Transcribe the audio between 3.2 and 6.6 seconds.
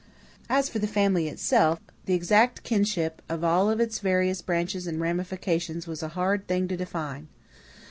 of all its various branches and ramifications was a hard